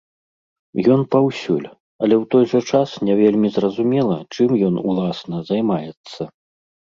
Ён 0.93 1.01
паўсюль, 1.15 1.67
але 2.01 2.15
ў 2.21 2.29
той 2.35 2.45
жа 2.53 2.61
час 2.79 2.89
не 3.09 3.13
вельмі 3.21 3.47
зразумела, 3.57 4.17
чым 4.37 4.49
ён, 4.69 4.75
уласна, 4.89 5.35
займаецца. 5.51 6.21